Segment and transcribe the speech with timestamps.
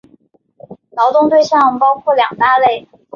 [0.95, 2.87] 劳动对象包括两大类。